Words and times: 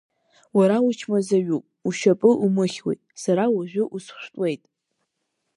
Уара 0.57 0.77
учмазаҩуп, 0.87 1.65
ушьапы 1.87 2.29
умыхьуеи, 2.45 2.97
сара 3.21 3.43
уажәы 3.55 3.83
усхәшәтәуеит. 3.95 4.63